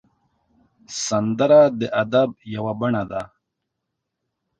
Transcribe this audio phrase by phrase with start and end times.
[1.05, 3.21] سندره د ادب یو بڼه ده